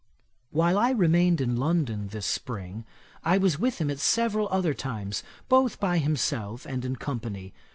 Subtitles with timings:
[0.49, 2.85] While I remained in London this spring,
[3.23, 7.53] I was with him at several other times, both by himself and in company.